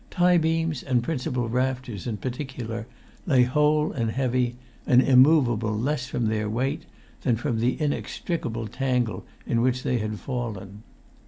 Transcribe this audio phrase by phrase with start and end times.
[0.09, 2.87] Tie beams and principal rafters, in particular,
[3.27, 4.55] lay whole and heavy,
[4.87, 6.87] and immovable less from their weight
[7.21, 10.81] than from the inextricable tangle in which they had fallen.